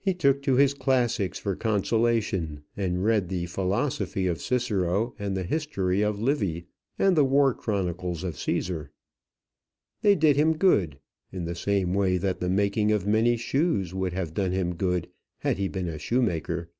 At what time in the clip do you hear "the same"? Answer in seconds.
11.44-11.92